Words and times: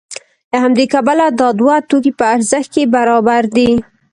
له 0.51 0.57
همدې 0.63 0.85
کبله 0.93 1.25
دا 1.39 1.49
دوه 1.59 1.75
توکي 1.89 2.11
په 2.19 2.25
ارزښت 2.35 2.69
کې 2.73 2.83
برابر 2.95 3.41
دي 3.55 3.69